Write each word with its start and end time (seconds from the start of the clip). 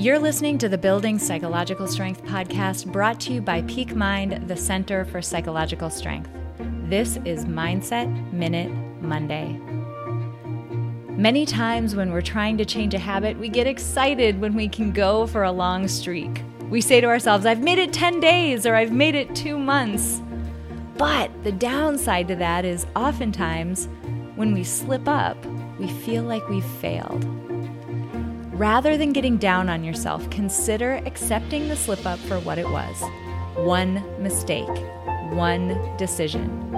You're 0.00 0.18
listening 0.18 0.56
to 0.60 0.68
the 0.70 0.78
Building 0.78 1.18
Psychological 1.18 1.86
Strength 1.86 2.24
podcast 2.24 2.90
brought 2.90 3.20
to 3.20 3.34
you 3.34 3.42
by 3.42 3.60
Peak 3.60 3.94
Mind, 3.94 4.48
the 4.48 4.56
Center 4.56 5.04
for 5.04 5.20
Psychological 5.20 5.90
Strength. 5.90 6.30
This 6.88 7.18
is 7.26 7.44
Mindset 7.44 8.32
Minute 8.32 8.70
Monday. 9.02 9.60
Many 11.10 11.44
times 11.44 11.94
when 11.94 12.12
we're 12.12 12.22
trying 12.22 12.56
to 12.56 12.64
change 12.64 12.94
a 12.94 12.98
habit, 12.98 13.38
we 13.38 13.50
get 13.50 13.66
excited 13.66 14.40
when 14.40 14.54
we 14.54 14.70
can 14.70 14.90
go 14.90 15.26
for 15.26 15.42
a 15.42 15.52
long 15.52 15.86
streak. 15.86 16.40
We 16.70 16.80
say 16.80 17.02
to 17.02 17.06
ourselves, 17.06 17.44
I've 17.44 17.60
made 17.60 17.78
it 17.78 17.92
10 17.92 18.20
days 18.20 18.64
or 18.64 18.76
I've 18.76 18.92
made 18.92 19.14
it 19.14 19.34
two 19.34 19.58
months. 19.58 20.22
But 20.96 21.30
the 21.44 21.52
downside 21.52 22.26
to 22.28 22.36
that 22.36 22.64
is 22.64 22.86
oftentimes 22.96 23.86
when 24.34 24.54
we 24.54 24.64
slip 24.64 25.06
up, 25.06 25.36
we 25.78 25.88
feel 25.88 26.22
like 26.22 26.48
we've 26.48 26.64
failed. 26.64 27.49
Rather 28.60 28.98
than 28.98 29.14
getting 29.14 29.38
down 29.38 29.70
on 29.70 29.82
yourself, 29.82 30.28
consider 30.28 31.00
accepting 31.06 31.66
the 31.66 31.74
slip 31.74 32.04
up 32.04 32.18
for 32.18 32.38
what 32.40 32.58
it 32.58 32.68
was 32.68 33.02
one 33.56 34.04
mistake, 34.22 34.68
one 35.32 35.96
decision. 35.96 36.70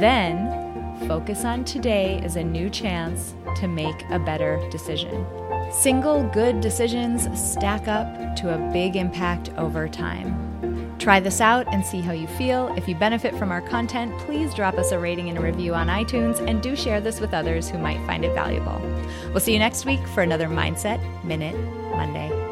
Then 0.00 0.98
focus 1.06 1.44
on 1.44 1.64
today 1.64 2.20
as 2.24 2.34
a 2.34 2.42
new 2.42 2.68
chance 2.68 3.36
to 3.54 3.68
make 3.68 4.02
a 4.10 4.18
better 4.18 4.60
decision. 4.68 5.24
Single 5.70 6.28
good 6.30 6.60
decisions 6.60 7.28
stack 7.40 7.86
up 7.86 8.34
to 8.38 8.52
a 8.56 8.72
big 8.72 8.96
impact 8.96 9.50
over 9.56 9.88
time. 9.88 10.71
Try 11.02 11.18
this 11.18 11.40
out 11.40 11.66
and 11.74 11.84
see 11.84 12.00
how 12.00 12.12
you 12.12 12.28
feel. 12.28 12.72
If 12.76 12.86
you 12.88 12.94
benefit 12.94 13.34
from 13.34 13.50
our 13.50 13.60
content, 13.60 14.16
please 14.18 14.54
drop 14.54 14.74
us 14.78 14.92
a 14.92 14.98
rating 15.00 15.28
and 15.28 15.36
a 15.36 15.40
review 15.40 15.74
on 15.74 15.88
iTunes 15.88 16.38
and 16.48 16.62
do 16.62 16.76
share 16.76 17.00
this 17.00 17.18
with 17.18 17.34
others 17.34 17.68
who 17.68 17.76
might 17.76 17.98
find 18.06 18.24
it 18.24 18.32
valuable. 18.34 18.80
We'll 19.30 19.40
see 19.40 19.52
you 19.52 19.58
next 19.58 19.84
week 19.84 20.06
for 20.14 20.22
another 20.22 20.46
Mindset 20.46 21.00
Minute 21.24 21.56
Monday. 21.96 22.51